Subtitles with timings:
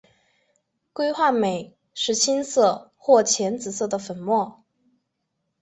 [0.93, 4.63] 硅化镁是青色或浅紫色的粉末。